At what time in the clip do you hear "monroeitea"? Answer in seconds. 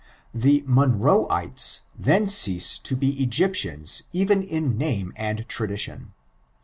0.63-1.81